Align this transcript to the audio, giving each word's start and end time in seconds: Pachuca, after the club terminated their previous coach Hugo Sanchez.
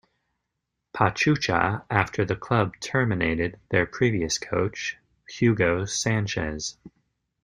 Pachuca, 0.95 1.85
after 1.87 2.25
the 2.25 2.35
club 2.35 2.73
terminated 2.79 3.59
their 3.69 3.85
previous 3.85 4.39
coach 4.39 4.97
Hugo 5.29 5.85
Sanchez. 5.85 6.75